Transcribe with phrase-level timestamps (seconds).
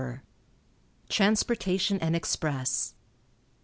[1.09, 2.95] TRANSPORTATION AND EXPRESS.